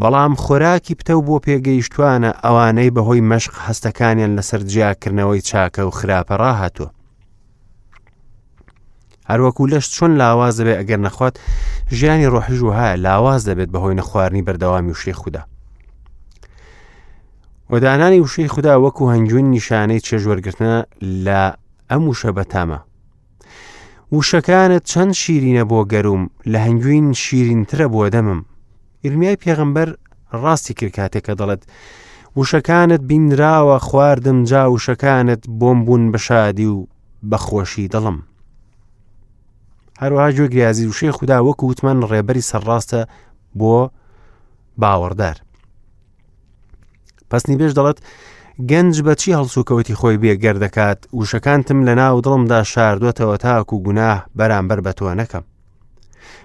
بەڵام 0.00 0.32
خۆراکی 0.44 0.94
پتە 0.98 1.14
بۆ 1.26 1.36
پێگەیشتوانە 1.46 2.30
ئەوانەی 2.44 2.90
بەهۆی 2.96 3.20
مەشق 3.30 3.52
هەستەکانیان 3.66 4.32
لەسەر 4.38 4.60
جیاکردنەوەی 4.70 5.42
چاکە 5.48 5.80
و 5.84 5.90
خراپە 5.98 6.34
ڕاهاتوە 6.42 6.88
هەروەکو 9.30 9.64
لەش 9.72 9.86
چۆن 9.94 10.12
لاواز 10.20 10.54
دەبێت 10.60 10.78
ئەگەر 10.80 11.00
نەخوات 11.06 11.34
ژیانی 11.96 12.28
ڕۆحژوهە 12.32 12.88
لاواز 13.04 13.42
دەبێت 13.48 13.68
بەهۆی 13.74 13.96
نەخواردنی 13.98 14.46
بەردەوامی 14.46 14.92
وشەی 14.94 15.12
خوددا 15.20 15.42
وەدانانی 17.72 18.20
وشەی 18.24 18.48
خوددا 18.54 18.74
وەکو 18.84 19.04
هەنجون 19.14 19.46
نیشانەی 19.56 20.00
چێژوەرگرتنە 20.06 20.76
لە 21.26 21.42
ئەم 21.90 22.02
وشە 22.10 22.30
بەتامە 22.38 22.80
وشەکانت 24.16 24.82
چەند 24.92 25.12
شیرینە 25.22 25.64
بۆ 25.70 25.80
گەروم 25.92 26.22
لە 26.52 26.58
هەنگوین 26.66 27.06
شیرینترە 27.22 27.86
بۆ 27.94 28.00
دەمم 28.14 28.40
ئرمیای 29.04 29.40
پێغمبەر 29.44 29.88
ڕاستی 30.42 30.74
کرد 30.78 30.94
کاتێکە 30.98 31.32
دەڵێت 31.40 31.62
وشەکانت 32.38 33.00
بینراوە 33.08 33.78
خواردم 33.88 34.38
جا 34.50 34.62
وشەکانت 34.72 35.42
بۆم 35.60 35.78
بوون 35.86 36.04
بە 36.12 36.18
شادی 36.26 36.66
و 36.74 36.86
بەخۆشی 37.30 37.88
دڵم 37.94 38.18
هەروەها 40.02 40.28
جوێ 40.34 40.48
گریازی 40.52 40.88
وشەی 40.90 41.10
خوددا 41.16 41.36
وەکو 41.50 41.64
وتمان 41.70 41.98
ڕێبەری 42.12 42.42
سەرڕاستە 42.50 43.00
بۆ 43.60 43.76
باوەڕدار 44.82 45.36
پسنی 47.30 47.56
بێش 47.60 47.72
دەڵێت 47.78 47.98
گەنج 48.70 48.94
بە 49.06 49.12
چی 49.20 49.30
هەڵسوکەوتی 49.38 49.98
خۆی 50.00 50.20
بێگەر 50.22 50.56
دەکات 50.64 51.00
وشەکانتم 51.18 51.78
لە 51.88 51.94
ناو 52.00 52.16
دڵمدا 52.26 52.60
شاردوێتەوە 52.72 53.36
تاکو 53.44 53.76
و 53.76 53.82
گوناه 53.86 54.18
بەرامبەر 54.38 54.78
بە 54.86 54.92
تۆ 54.98 55.04
نەکەم 55.20 55.44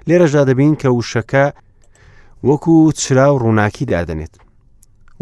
لێرەژدا 0.07 0.43
دەبین 0.49 0.73
کە 0.81 0.89
وشەکە 0.99 1.45
وەکو 2.47 2.75
چرا 3.01 3.27
و 3.33 3.39
ڕووناکی 3.43 3.85
دادنێت 3.93 4.33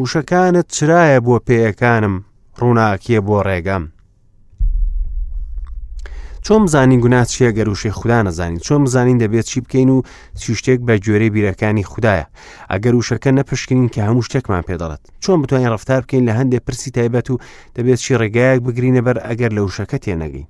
وشەکانت 0.01 0.67
چرایە 0.75 1.19
بۆ 1.25 1.35
پێیەکانم 1.47 2.15
ڕووناکیە 2.59 3.19
بۆ 3.27 3.37
ڕێگەم 3.47 3.83
چۆم 6.43 6.65
زانین 6.65 6.99
گونات 6.99 7.27
چیە 7.33 7.51
گەروشێ 7.57 7.87
خوددا 7.87 8.21
نەزانین 8.27 8.59
چۆم 8.67 8.85
زانین 8.85 9.17
دەبێت 9.25 9.41
چی 9.45 9.61
بکەین 9.61 9.89
و 9.89 10.01
سی 10.35 10.55
شتێک 10.55 10.79
بە 10.87 10.97
گوێرە 11.05 11.27
بیرەکانی 11.35 11.83
خوددایە 11.91 12.25
ئەگەر 12.71 12.93
وشەکە 12.99 13.31
نەپشکین 13.37 13.87
کە 13.93 13.99
هەموو 14.07 14.21
شتێکمان 14.27 14.63
پێدەڵێت 14.69 15.01
چۆن 15.23 15.37
بتوانین 15.41 15.69
ڕفتار 15.75 16.01
بکەین 16.01 16.25
لە 16.29 16.33
هەندێک 16.39 16.61
پرسی 16.65 16.91
تایبەت 16.97 17.29
و 17.29 17.37
دەبێت 17.75 17.99
چی 18.03 18.15
ڕێگایەک 18.19 18.59
بگرینە 18.65 19.01
بەر 19.07 19.17
ئەگەر 19.27 19.51
لە 19.57 19.61
وشەکە 19.65 19.97
تێنەگەین 20.03 20.47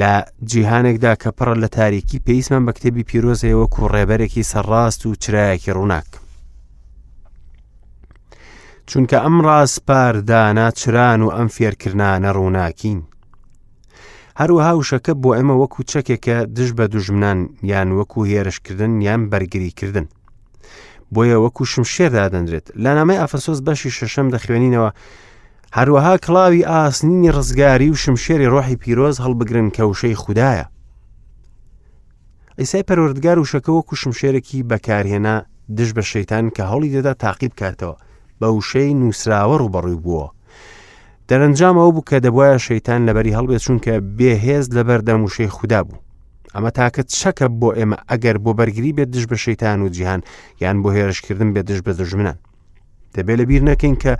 لە 0.00 0.12
جیهانێکدا 0.50 1.12
کە 1.22 1.30
پڕە 1.38 1.54
لە 1.64 1.68
تاریکی 1.76 2.18
پێیسمان 2.26 2.66
بە 2.66 2.72
کتێبی 2.76 3.02
پیرۆزەوە 3.08 3.66
کو 3.74 3.88
ڕێبەرێکی 3.94 4.42
سەرڕاست 4.52 5.06
و 5.06 5.14
چرایەکی 5.22 5.72
ڕووناک. 5.76 6.06
چونکە 8.90 9.18
ئەم 9.24 9.36
ڕاستپاردانە 9.46 10.66
چران 10.78 11.20
و 11.22 11.28
ئەم 11.36 11.48
فێرکردانە 11.56 12.30
ڕووناکین. 12.36 13.00
هەروەها 14.40 14.72
وشەکە 14.78 15.12
بۆ 15.22 15.30
ئەمە 15.36 15.54
وەکو 15.62 15.82
چەکێکە 15.92 16.36
دش 16.56 16.70
بە 16.78 16.84
دوژمنان 16.92 17.40
یان 17.72 17.88
وەکو 17.98 18.20
هێرشکردن 18.30 18.92
یان 19.06 19.22
بەرگریکردن. 19.30 20.06
بۆیە 21.14 21.36
وەکو 21.44 21.62
شمشێردا 21.72 22.24
دەدرێت 22.34 22.66
لە 22.82 22.90
نامای 22.98 23.20
ئافسۆس 23.22 23.60
بەشی 23.66 23.90
شەشەم 23.98 24.26
دەخوێنینەوە 24.34 24.90
هەروەها 25.78 26.14
کڵاوی 26.24 26.66
ئاسنینی 26.70 27.32
ڕزگاری 27.36 27.88
و 27.92 28.00
شمشێری 28.04 28.50
ڕۆحی 28.54 28.80
پیرۆز 28.82 29.16
هەڵبگرن 29.24 29.68
کە 29.76 29.82
وشەی 29.90 30.18
خوددایە. 30.22 30.66
ئیسای 32.60 32.86
پەروەردگار 32.88 33.36
وشەکە 33.42 33.70
وەکو 33.78 33.94
شمشێرەی 34.02 34.62
بەکارهێنا 34.70 35.36
دش 35.76 35.90
بە 35.96 36.02
شەیتان 36.12 36.44
کە 36.56 36.62
هەڵی 36.72 36.90
دەدا 36.96 37.12
تاقیب 37.24 37.52
کاتەوە 37.60 37.96
بە 38.40 38.46
وشەی 38.58 38.94
نووسراوە 39.00 39.56
ڕوبەڕووی 39.62 40.00
بووە 40.04 40.28
دەرەنجام 41.30 41.74
ئەو 41.78 41.90
بوو 41.94 42.04
کە 42.10 42.16
دەبواە 42.26 42.56
شەیتان 42.68 43.00
لەبەری 43.08 43.34
هەڵبێت 43.36 43.60
چونکە 43.66 43.94
بێهێز 44.18 44.64
لەبەر 44.76 45.00
دەموشەی 45.08 45.52
خوددا 45.56 45.80
بوو 45.86 46.00
ئەمە 46.54 46.70
تاکەت 46.78 47.08
شەکە 47.20 47.46
بۆ 47.60 47.68
ئێمە 47.78 47.96
ئەگەر 48.10 48.36
بۆ 48.44 48.50
بەرگری 48.58 48.92
بێت 48.96 49.10
دش 49.14 49.24
بە 49.30 49.36
شەیتان 49.44 49.78
و 49.82 49.88
جیهان 49.94 50.20
یان 50.62 50.76
بۆ 50.82 50.88
هێرشکردن 50.94 51.48
بێ 51.54 51.62
دش 51.68 51.78
بە 51.86 51.92
دژمنان 52.00 52.36
دەبێت 53.14 53.38
لەبییر 53.40 53.62
نەکەین 53.70 53.96
کە 54.02 54.12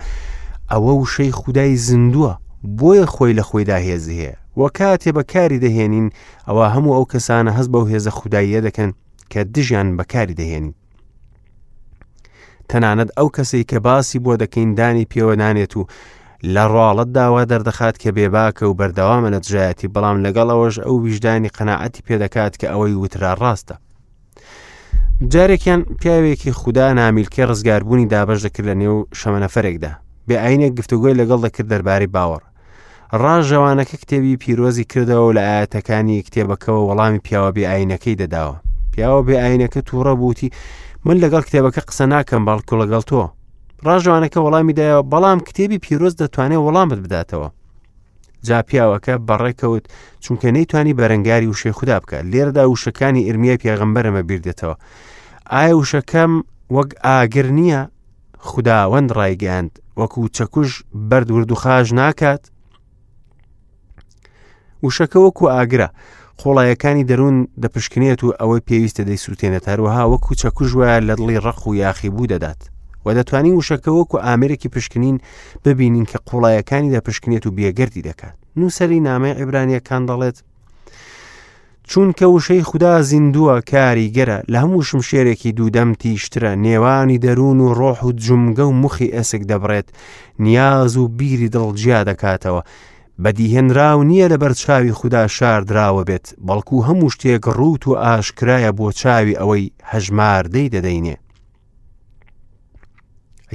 ئەوە 0.71 0.91
وشەی 1.01 1.31
خودای 1.39 1.75
زیندووە 1.87 2.33
بۆیە 2.79 3.05
خۆی 3.13 3.33
لە 3.39 3.43
خۆیدا 3.49 3.77
هێز 3.85 4.05
هەیە 4.17 4.33
وە 4.59 4.67
کاتێ 4.77 5.11
بەکاری 5.17 5.59
دەهێنین 5.65 6.07
ئەوە 6.47 6.65
هەموو 6.73 6.95
ئەو 6.97 7.05
کەسانە 7.13 7.51
هەست 7.57 7.69
بەو 7.73 7.85
هێزە 7.91 8.11
خودداییە 8.17 8.59
دەکەن 8.67 8.91
کە 9.31 9.39
دژیان 9.55 9.87
بەکاری 9.99 10.35
دەهێنین 10.41 10.73
تەنانەت 12.69 13.09
ئەو 13.17 13.27
کەسی 13.35 13.63
کە 13.71 13.77
باسی 13.85 14.19
بۆ 14.23 14.33
دەکەین 14.43 14.69
دانی 14.79 15.05
پێوە 15.11 15.35
نانێت 15.41 15.73
و 15.77 15.83
لە 16.53 16.63
ڕواڵەت 16.71 17.09
داوا 17.17 17.41
دەردەخات 17.51 17.95
کە 18.01 18.09
بێباکە 18.17 18.63
و 18.67 18.73
بەردەوامە 18.79 19.29
لە 19.35 19.39
جایەتی 19.49 19.91
بەڵام 19.93 20.17
لەگەڵەوەش 20.25 20.75
ئەو 20.85 20.95
ویژدانی 21.03 21.49
قەنەعەتی 21.57 22.05
پێدەکات 22.07 22.53
کە 22.59 22.67
ئەوەی 22.71 22.93
وترا 23.01 23.31
ڕاستە. 23.41 23.75
جارێکیان 25.31 25.81
پیاوێکی 25.99 26.51
خوددا 26.59 26.87
نامیلکە 26.97 27.41
ڕزگاربوونی 27.49 28.05
دابش 28.13 28.39
دەکرد 28.45 28.67
لە 28.69 28.75
نێو 28.81 28.97
شەمەنەفرێکدا 29.21 29.93
بێ 30.27 30.35
ئاینێک 30.43 30.71
گفتوگوۆی 30.79 31.17
لەگەڵ 31.19 31.39
دەکرد 31.45 31.67
دەرباری 31.73 32.11
باوەڕ. 32.15 32.43
ڕژەوانەکە 33.21 33.95
کتێبی 34.01 34.37
پیرۆزی 34.41 34.85
کردەوە 34.91 35.29
لە 35.37 35.41
ئاەتەکانی 35.49 36.23
کتێبەکەەوە 36.25 36.81
وەڵامی 36.87 37.21
پیاوە 37.25 37.51
بێ 37.55 37.63
ئاینەکەی 37.71 38.19
دەداوە. 38.21 38.57
پیاوە 38.93 39.21
بێ 39.27 39.35
ئاینەکە 39.43 39.81
تووڕە 39.87 40.13
بوتی 40.19 40.49
من 41.05 41.15
لەگەڵ 41.23 41.41
کتێبەکە 41.47 41.81
قسە 41.89 42.05
ناکەم 42.13 42.41
باڵکو 42.47 42.75
لەگەڵ 42.81 43.03
تۆ 43.09 43.21
ڕژوانەکە 43.83 44.39
وەڵامی 44.45 44.73
دایەوە 44.79 45.01
بەڵام 45.11 45.39
کتێبی 45.47 45.77
پیرۆز 45.83 46.13
دەتوانێت 46.21 46.59
وەڵامت 46.65 46.99
بداتەوە 47.05 47.49
جا 48.47 48.59
پیاوەکە 48.67 49.15
بەڕێکەوت 49.27 49.85
چونکە 50.23 50.47
نەیتوانی 50.55 50.97
بەرەنگاری 50.99 51.49
وشەی 51.51 51.75
خوددا 51.77 51.97
بکە 52.03 52.17
لێرەدا 52.31 52.63
وشەکانی 52.69 53.25
ئرمە 53.29 53.55
پیاغمبەرەمە 53.61 54.21
بیردێتەوە 54.27 54.75
ئایا 55.53 55.75
وشەکەم 55.79 56.31
وەک 56.75 56.89
ئاگر 57.05 57.47
نییە 57.59 57.81
خداوەند 58.49 59.09
ڕایگەاند 59.17 59.71
وەکو 59.99 60.21
چەکوش 60.37 60.69
بەرد 61.09 61.29
وردوخاژ 61.35 61.87
ناکات 61.99 62.43
وشەکە 64.85 65.19
وەکو 65.25 65.45
ئاگرە 65.55 65.87
خۆڵایەکانی 66.41 67.07
دەروون 67.09 67.37
دەپشکنێت 67.63 68.19
و 68.23 68.31
ئەوەی 68.39 68.65
پێویستە 68.67 69.03
دەی 69.07 69.21
سووتێنێت 69.23 69.65
هەروەها 69.71 70.03
وەکو 70.11 70.31
چەکوژ 70.41 70.69
وایە 70.77 70.97
لە 71.07 71.13
دڵی 71.19 71.41
ڕەق 71.45 71.61
و 71.67 71.73
یاخی 71.83 72.09
بوو 72.15 72.27
دەدات 72.33 72.61
و 73.05 73.13
دەتوانین 73.13 73.55
وشەکەوەکو 73.61 74.19
ئامرێکی 74.25 74.67
پشکنین 74.69 75.19
ببینین 75.65 76.05
کە 76.05 76.17
قوڵایەکانیدا 76.29 76.99
پشکنێت 77.07 77.45
و 77.47 77.51
بێگردی 77.57 78.01
دەکات 78.07 78.33
نووسری 78.57 78.99
نامەی 78.99 79.37
عیبرانیەکان 79.39 80.03
دەڵێت 80.09 80.37
چونکە 81.89 82.23
وشەی 82.23 82.63
خوددا 82.69 82.95
زیندووە 83.09 83.55
کاریگەرە 83.71 84.37
لە 84.51 84.57
هەموو 84.63 84.81
شم 84.87 85.01
شێرێکی 85.09 85.51
دوودەمتی 85.57 86.17
شترە 86.23 86.51
نێوانی 86.65 87.17
دەروون 87.25 87.59
و 87.61 87.73
ڕۆح 87.79 88.01
و 88.03 88.11
جمگە 88.23 88.59
و 88.67 88.71
مخی 88.81 89.13
ئەسک 89.15 89.41
دەبڕێت 89.51 89.87
نیاز 90.39 90.97
و 90.97 91.07
بیری 91.07 91.49
دڵجیا 91.55 91.99
دەکاتەوە 92.09 92.61
بەدیهێنراو 93.23 94.03
نییە 94.09 94.27
لە 94.33 94.37
بەرچاوی 94.41 94.91
خوددا 94.99 95.27
شار 95.27 95.61
درراوە 95.69 96.03
بێت 96.09 96.25
بەڵکو 96.47 96.77
هەموو 96.87 97.09
شتێک 97.15 97.43
ڕوت 97.57 97.83
و 97.87 97.95
ئاشکرایە 98.03 98.71
بۆ 98.77 98.87
چاوی 99.01 99.37
ئەوەی 99.39 99.71
هەژماردەی 99.91 100.69
دەدەینێ 100.75 101.15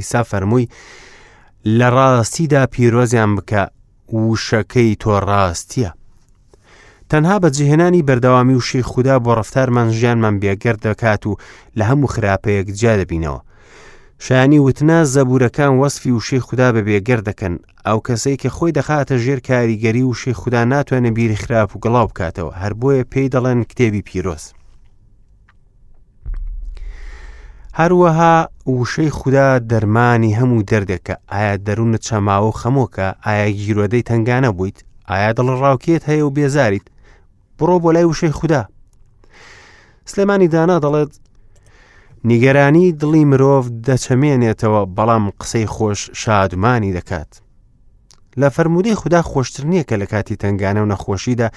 عیسا 0.00 0.22
فەرمووی 0.30 0.66
لە 1.78 1.88
ڕاستیدا 1.96 2.62
پیرۆزیان 2.74 3.32
بکە 3.38 3.60
وشەکەی 4.20 4.94
تۆ 5.02 5.14
ڕاستیە 5.28 5.90
تەنها 7.10 7.36
بەجیهێنانی 7.42 8.02
بەردەوامی 8.08 8.54
وشی 8.60 8.82
خوددا 8.90 9.16
بۆ 9.24 9.30
ڕفتارمان 9.38 9.88
ژیانمان 9.98 10.36
بێگەر 10.42 10.76
دەکات 10.86 11.22
و 11.26 11.36
لە 11.78 11.84
هەموو 11.90 12.12
خراپەیەک 12.14 12.68
جا 12.80 12.94
دەبینەوە 13.00 13.40
شانی 14.24 14.58
وتنا 14.62 14.98
زەبورەکان 15.14 15.72
وەصفی 15.80 16.16
وشەی 16.18 16.40
خوددا 16.46 16.68
بە 16.74 16.80
بێگەر 16.88 17.20
دەکەن 17.28 17.54
ئەو 17.86 17.98
کەسەی 18.06 18.36
کە 18.42 18.48
خۆی 18.56 18.72
دەخاتە 18.78 19.14
ژێر 19.24 19.38
کاریگەری 19.48 20.08
وشەی 20.10 20.34
خوددا 20.40 20.62
ناتوانە 20.72 21.10
بیری 21.16 21.36
خراپ 21.42 21.68
و 21.76 21.80
گڵاو 21.84 22.08
بکاتەوە 22.10 22.54
هەر 22.62 22.72
بۆیە 22.80 23.04
پێی 23.12 23.28
دەڵێن 23.34 23.60
کتێبی 23.70 24.02
پیرۆست 24.08 24.50
هەروەها 27.78 28.34
وشەی 28.66 29.10
خوددا 29.18 29.48
دەرمانی 29.70 30.36
هەموو 30.38 30.62
دەردێکە 30.70 31.14
ئایا 31.32 31.54
دەروونە 31.66 31.98
چەماوە 32.06 32.52
خەمۆکە 32.60 33.06
ئایا 33.24 33.48
گیرۆدەی 33.60 34.02
تنگانە 34.10 34.50
بوویت 34.56 34.78
ئایا 35.10 35.30
دڵڕاوکێت 35.38 36.02
هەیە 36.10 36.24
و 36.26 36.34
بێزاریت 36.36 36.86
بڕۆ 37.58 37.76
بۆ 37.82 37.90
لای 37.94 38.04
وشەی 38.10 38.32
خوددا 38.38 38.62
سلێمانی 40.10 40.48
دانا 40.54 40.76
دەڵێت 40.84 41.12
نیگەرانی 42.30 42.86
دڵی 43.00 43.24
مرۆڤ 43.30 43.64
دەچەمێنێتەوە 43.86 44.82
بەڵام 44.96 45.24
قسەی 45.40 45.66
خۆش 45.74 46.00
شادمانی 46.22 46.92
دەکات 46.98 47.30
لە 48.40 48.48
فەرمودەی 48.54 48.94
خوددا 49.00 49.20
خۆشتر 49.30 49.64
نییە 49.70 49.84
کە 49.88 49.96
لە 50.02 50.06
کاتی 50.12 50.36
تنگانە 50.42 50.78
و 50.82 50.86
نەخۆشیدا 50.92 51.48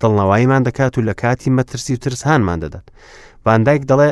دڵنەواییمان 0.00 0.62
دەکات 0.68 0.94
و 0.98 1.02
لە 1.08 1.14
کاتی 1.22 1.50
مەترسی 1.56 1.92
و 1.94 2.00
ترسهانمان 2.04 2.58
دەدات 2.64 2.86
باندایک 3.44 3.82
دەڵێ 3.90 4.08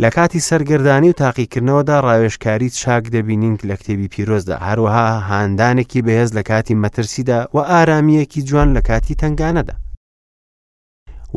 لە 0.00 0.10
کاتی 0.10 0.40
سەرگردانی 0.40 1.08
و 1.08 1.12
تاقیکردنەوەدا 1.12 2.00
ڕاوێشکاری 2.04 2.70
چاک 2.70 3.04
دەبینین 3.04 3.56
لە 3.70 3.76
کتێبی 3.80 4.08
پیرۆزدا 4.12 4.56
هەروەها 4.66 5.06
هاندانێکی 5.30 6.02
بەهێز 6.06 6.30
لە 6.38 6.42
کاتی 6.50 6.74
مەترسیدا 6.82 7.38
و 7.54 7.58
ئارامیەکی 7.70 8.40
جوان 8.48 8.68
لە 8.76 8.80
کاتی 8.88 9.14
تنگانەدا 9.20 9.74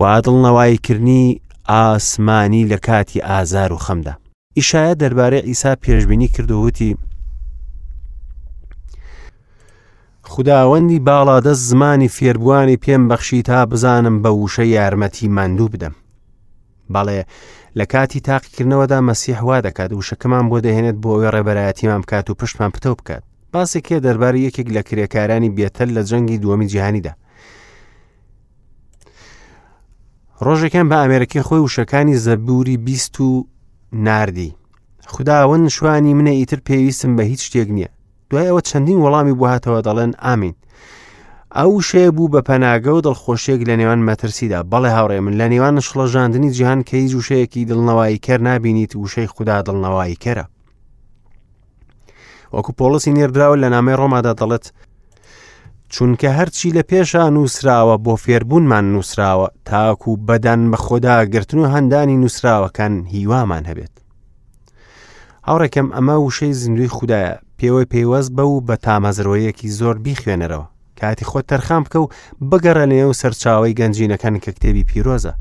وادڵنەواییکردنی 0.02 1.42
ئاسمانی 1.70 2.70
لە 2.72 2.76
کاتی 2.88 3.20
ئازار 3.22 3.74
و 3.74 3.78
خەمدا 3.78 4.14
ئیشایە 4.60 4.96
دەربارەی 5.02 5.46
ئیسا 5.50 5.72
پێشببینی 5.84 6.28
کردووتی 6.38 6.92
خداوەندی 10.24 11.00
باڵادەست 11.08 11.64
زمانی 11.70 12.10
فێربوانی 12.18 12.78
پێم 12.86 13.04
بەخشی 13.12 13.42
تا 13.48 13.66
بزانم 13.66 14.16
بە 14.24 14.28
وشە 14.40 14.60
یارمەتی 14.76 15.28
مندوو 15.28 15.70
بدەم 15.74 15.96
بەڵێ 16.94 17.22
لە 17.80 17.86
کاتی 17.94 18.20
تاقیکردنەوەدا 18.20 19.00
مەسیح 19.10 19.40
وا 19.42 19.62
دەکات 19.68 19.92
و 19.94 20.02
شەکەمان 20.10 20.46
بۆ 20.50 20.58
دەهێنێت 20.66 20.96
بۆ 21.04 21.10
ئەوێ 21.14 21.30
ڕێبەرایەتیمان 21.36 22.02
بکات 22.04 22.30
و 22.30 22.36
پشتمان 22.40 22.72
پتە 22.76 22.90
بکات 23.00 23.24
باسێکێ 23.54 23.98
دەرباری 24.06 24.46
یەکێک 24.48 24.68
لە 24.76 24.82
کرێکارانی 24.88 25.50
بێتەل 25.58 25.90
لە 25.98 26.02
جەنگی 26.10 26.38
دووەمی 26.44 26.68
جیهانیدا 26.72 27.12
ڕۆژێکیان 30.46 30.88
بە 30.92 30.96
ئامێرەکەی 31.02 31.46
خۆی 31.48 31.62
وشەکانی 31.66 32.18
زەبووری 32.26 32.78
بیست 32.88 33.16
و 33.22 33.48
نردی 33.94 34.56
خداون 35.06 35.68
شوانی 35.70 36.14
منە 36.20 36.30
ئیتر 36.40 36.60
پێویستم 36.70 37.18
بە 37.18 37.22
هیچ 37.32 37.42
شتێک 37.48 37.70
نییە 37.76 37.90
دوای 38.30 38.48
ئەوە 38.50 38.62
چەندین 38.70 39.00
وەڵامی 39.04 39.34
بووهاتەوە 39.38 39.82
دەڵێن 39.88 40.12
ئامین 40.24 40.54
ئەو 41.62 41.74
شێ 41.90 42.06
بوو 42.16 42.30
بە 42.34 42.42
پەناگە 42.50 42.92
و 42.96 43.02
دڵخۆشیێک 43.08 43.62
لە 43.70 43.76
نێوان 43.82 44.02
مەترسیدا 44.10 44.60
بەڵێ 44.72 44.92
هاوڕێ 44.98 45.20
من 45.26 45.34
لە 45.40 45.48
نێوان 45.54 45.76
شڵەژاندنی 45.88 46.52
جیهان 46.56 46.82
کەیز 46.90 47.12
وشەیەکی 47.16 47.66
دڵنەوەی 47.70 48.18
کەر 48.26 48.40
نبینیت 48.50 48.92
وشەی 48.96 49.28
خوددا 49.34 49.58
دڵنەوەی 49.68 50.16
کەرە 50.24 50.46
وەکو 52.54 52.72
پۆلسی 52.80 53.14
نێردراوە 53.18 53.58
لە 53.64 53.68
نامەی 53.76 53.98
ڕۆمادا 54.02 54.34
دەڵێت 54.40 54.66
چونکە 55.94 56.30
هەرچی 56.38 56.70
لە 56.78 56.84
پێشە 56.90 57.24
نووسراوە 57.36 57.96
بۆ 58.06 58.14
فێربوونمان 58.24 58.86
نووسراوە 58.94 59.48
تاکو 59.68 60.12
بەدان 60.28 60.62
بە 60.72 60.78
خۆدا 60.86 61.16
گرتن 61.34 61.60
و 61.60 61.66
هەندانی 61.74 62.18
نووسراوەکان 62.22 62.94
هیوامان 63.14 63.64
هەبێت 63.70 63.96
هاوڕێکم 65.48 65.88
ئەمە 65.96 66.16
وشەی 66.28 66.54
زیندوی 66.62 66.90
خوددایە 66.96 67.34
پێوەی 67.60 67.90
پێیوەست 67.94 68.32
بە 68.38 68.44
و 68.52 68.56
بە 68.68 68.76
تامەزرۆیەکی 68.86 69.70
زۆر 69.80 69.98
بیخوێنەرەوە 70.06 70.66
کاتی 71.04 71.26
خۆت 71.32 71.46
تەرخام 71.54 71.84
بکە 71.88 71.96
و 72.04 72.08
بگەڕە 72.50 72.86
نێو 72.92 73.12
سەرچاوی 73.22 73.74
گەنجینەکان 73.80 74.36
کە 74.44 74.52
کتێبی 74.56 74.84
پیرۆزە. 74.90 75.34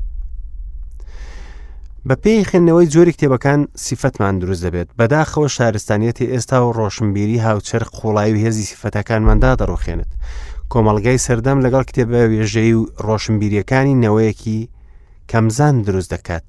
بە 2.07 2.15
پێی 2.23 2.45
خوێندنەوەی 2.49 2.87
جۆری 2.93 3.13
کتێبەکان 3.15 3.61
سیفەتمان 3.85 4.35
دروست 4.41 4.63
دەبێت 4.65 4.89
بەداخەوە 4.99 5.47
شارستانیەتی 5.55 6.29
ئێستا 6.33 6.57
و 6.61 6.73
ڕۆشنبیری 6.79 7.37
هاوچەر 7.47 7.83
قوڵایی 7.95 8.33
و 8.33 8.41
هێزی 8.47 8.65
سیفەتەکانماندا 8.71 9.51
دەڕۆخێنێت 9.61 10.11
کۆمەلگای 10.71 11.17
سەردەم 11.25 11.59
لەگەڵ 11.65 11.83
کتێبە 11.89 12.21
وێژەی 12.31 12.73
و 12.79 12.81
ڕۆشنبیریەکانی 13.07 13.95
نەوەیەکی 14.03 14.59
کەمزان 15.31 15.75
دروست 15.87 16.09
دەکات 16.13 16.45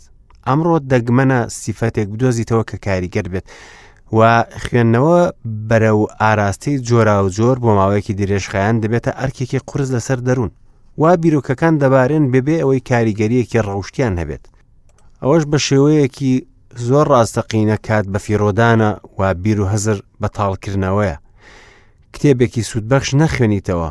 ئەمڕۆ 0.47 0.76
دەگمەنە 0.92 1.40
سیفەتێک 1.61 2.09
بدۆزیتەوە 2.12 2.64
کە 2.71 2.76
کاریگەر 2.87 3.26
بێت 3.33 3.47
و 4.18 4.21
خوێندنەوە 4.62 5.23
بەرە 5.68 5.92
و 6.00 6.04
ئاراستی 6.21 6.75
جۆرا 6.88 7.18
و 7.25 7.28
جۆر 7.37 7.56
بۆ 7.62 7.68
ماوەیەکی 7.78 8.12
درێژخیان 8.21 8.76
دەبێتە 8.83 9.11
ئەرکێکی 9.21 9.61
قرس 9.68 9.88
لەسەر 9.97 10.18
دەروون 10.26 10.50
وا 11.02 11.11
بیرۆکەکان 11.23 11.75
دەبارێن 11.83 12.25
ببێ 12.33 12.56
ئەوەی 12.61 12.80
کاریگەریەکی 12.90 13.61
ڕەوشتیان 13.66 14.14
هەبێت 14.21 14.44
ئەوەش 15.23 15.42
بە 15.50 15.59
شێوەیەکی 15.66 16.33
زۆر 16.88 17.06
ڕاستەقینە 17.12 17.76
کات 17.87 18.04
بە 18.12 18.18
فیرۆدانە 18.25 18.90
و 19.18 19.21
بیر 19.42 19.59
و 19.61 19.66
هەزر 19.73 19.99
بە 20.23 20.28
تاڵکردنەوەیە 20.38 21.16
کتێبێکی 22.14 22.62
سوودبەخش 22.71 23.11
نەخوێنیتەوە 23.21 23.90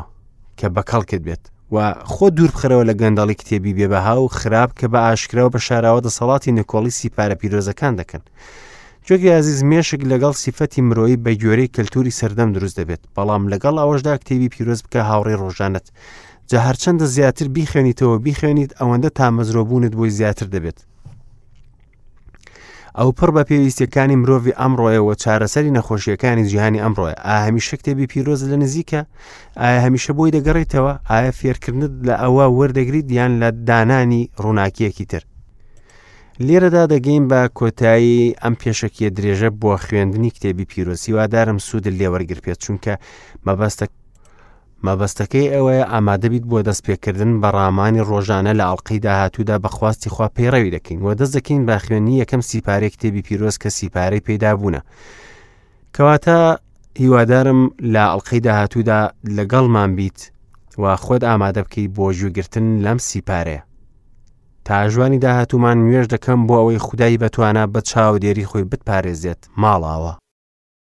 کە 0.58 0.66
بەکەڵکت 0.74 1.22
بێت 1.26 1.42
و 1.74 1.76
خۆ 2.12 2.26
دوور 2.36 2.50
بخرەوە 2.54 2.84
لە 2.90 2.94
گەندەڵی 3.00 3.36
کتێبی 3.40 3.72
بێبەها 3.78 4.16
و 4.24 4.28
خراپ 4.38 4.70
کە 4.78 4.86
بە 4.92 4.98
ئاشکرەوە 5.08 5.50
بە 5.54 5.58
شاراوە 5.66 6.00
دەسەڵاتی 6.06 6.52
نکۆڵی 6.58 6.92
سیپارە 6.98 7.34
پیرۆزەکان 7.40 7.94
دەکەن. 8.00 8.22
چۆکی 9.08 9.30
عزیز 9.40 9.60
مێشک 9.70 10.00
لەگەڵ 10.10 10.34
سیفەتی 10.44 10.80
مرۆیی 10.88 11.18
بە 11.24 11.32
گوێرەی 11.42 11.72
کەلتوری 11.76 12.16
سەردەم 12.18 12.50
دروست 12.56 12.76
دەبێت 12.80 13.02
بەڵام 13.14 13.42
لەگەڵ 13.52 13.74
ئەوەشدا 13.82 14.14
کتێبی 14.20 14.48
پیرۆز 14.54 14.80
بکە 14.84 15.00
هاوڕێ 15.10 15.34
ڕۆژانت 15.42 15.86
جە 16.50 16.58
هەرچەندە 16.66 17.04
زیاتر 17.16 17.46
بیخێنیتەوە 17.56 18.16
بیخێنیت 18.26 18.70
ئەوەندە 18.80 19.10
تامەزرۆبوونت 19.18 19.92
بۆی 19.98 20.10
زیاتر 20.18 20.46
دەبێت 20.54 20.78
ئەو 22.98 23.10
پڕ 23.18 23.28
بە 23.36 23.42
پێویستەکانی 23.48 24.16
مرۆڤی 24.22 24.56
ئەمڕۆیەوە 24.60 25.14
چارەسەری 25.22 25.74
نەخۆشیەکانی 25.76 26.44
جیهانی 26.50 26.82
ئەمڕۆی 26.84 27.14
ئایا 27.26 27.40
هەمیشە 27.48 27.74
کتێبی 27.80 28.06
پیرۆز 28.12 28.40
لە 28.52 28.56
نزیکە 28.62 29.00
ئایا 29.60 29.78
هەمیشە 29.86 30.10
بۆی 30.18 30.32
دەگەڕێتەوە 30.36 30.92
ئایا 31.10 31.32
فێرکردنت 31.38 31.92
لە 32.06 32.14
ئەوە 32.22 32.46
وەردەگریت 32.58 33.06
یان 33.18 33.32
لە 33.42 33.48
دانانی 33.68 34.22
ڕووناکیەکی 34.42 35.06
تر 35.12 35.22
لێرەدا 36.46 36.84
دەگەین 36.94 37.24
بە 37.30 37.40
کۆتایی 37.58 38.34
ئەم 38.42 38.54
پێشەکیە 38.62 39.08
درێژە 39.16 39.50
بۆ 39.60 39.72
خوێندنی 39.84 40.30
کتێبی 40.34 40.64
پیرۆسی 40.70 41.14
وادارم 41.16 41.58
سوود 41.66 41.86
لێوەرگر 41.98 42.38
پێێت 42.44 42.58
چونکە 42.64 42.94
مەبەستە 43.46 43.84
مەبەستەکەی 44.86 45.52
ئەوەیە 45.54 45.84
ئامادەبیت 45.92 46.44
بۆ 46.50 46.58
دەستپێکردن 46.68 47.32
بە 47.42 47.48
ڕامانی 47.58 48.04
ڕۆژانە 48.10 48.52
لە 48.58 48.64
ئەڵلقی 48.68 48.98
داهاتوودا 49.06 49.56
بەخواستی 49.64 50.10
خوا 50.14 50.26
پێڕەوی 50.36 50.72
دەکەین 50.76 50.98
و 51.02 51.08
دەست 51.18 51.32
دەکەین 51.36 51.62
با 51.68 51.76
خوێنی 51.84 52.20
یەکەم 52.22 52.42
سیپارێک 52.50 52.92
کتێبی 52.96 53.22
پیرۆست 53.26 53.58
کە 53.62 53.68
سیپارەی 53.78 54.24
پێدا 54.26 54.50
بوونە 54.58 54.80
کەواتە 55.96 56.36
هیوادارم 57.02 57.60
لە 57.94 58.02
ئەڵلقی 58.12 58.40
داهاتوودا 58.46 59.00
لەگەڵمان 59.36 59.90
بیت 59.98 60.18
و 60.82 60.84
خۆت 61.04 61.22
ئامادە 61.28 61.60
بکەیت 61.66 61.90
بۆ 61.96 62.06
ژووگرتن 62.18 62.66
لەم 62.84 62.98
سیپارەیە 63.10 63.62
تاژوانی 64.70 65.18
داهاتومان 65.24 65.76
نوێش 65.84 66.06
دەکەم 66.14 66.38
بۆ 66.48 66.54
ئەوەی 66.58 66.84
خدای 66.86 67.20
بەتوانە 67.22 67.64
بە 67.72 67.80
چاودێری 67.90 68.48
خۆی 68.50 68.68
بتپارێزێت 68.70 69.40
ماڵاوە 69.62 70.12